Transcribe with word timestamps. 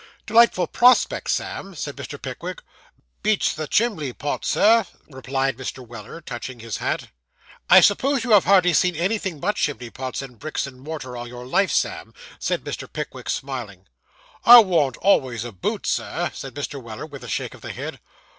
'Delightful 0.25 0.65
prospect, 0.65 1.29
Sam,' 1.29 1.75
said 1.75 1.95
Mr. 1.95 2.19
Pickwick. 2.19 2.63
'Beats 3.21 3.53
the 3.53 3.67
chimbley 3.67 4.13
pots, 4.13 4.49
Sir,' 4.49 4.87
replied 5.11 5.57
Mr. 5.57 5.85
Weller, 5.87 6.21
touching 6.21 6.59
his 6.59 6.77
hat. 6.77 7.09
'I 7.69 7.81
suppose 7.81 8.23
you 8.23 8.31
have 8.31 8.45
hardly 8.45 8.73
seen 8.73 8.95
anything 8.95 9.39
but 9.39 9.57
chimney 9.57 9.91
pots 9.91 10.23
and 10.23 10.39
bricks 10.39 10.65
and 10.65 10.81
mortar 10.81 11.15
all 11.15 11.27
your 11.27 11.45
life, 11.45 11.69
Sam,' 11.71 12.15
said 12.39 12.63
Mr. 12.63 12.91
Pickwick, 12.91 13.29
smiling. 13.29 13.85
'I 14.43 14.61
worn't 14.61 14.97
always 14.97 15.45
a 15.45 15.51
boots, 15.51 15.91
sir,' 15.91 16.31
said 16.33 16.55
Mr. 16.55 16.81
Weller, 16.81 17.05
with 17.05 17.23
a 17.23 17.29
shake 17.29 17.53
of 17.53 17.61
the 17.61 17.71
head. 17.71 17.99